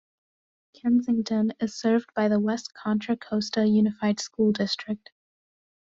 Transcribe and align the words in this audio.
Kensington 0.73 1.53
is 1.59 1.79
served 1.79 2.11
by 2.15 2.27
the 2.27 2.39
West 2.39 2.73
Contra 2.73 3.15
Costa 3.15 3.67
Unified 3.67 4.19
School 4.19 4.51
District. 4.51 5.11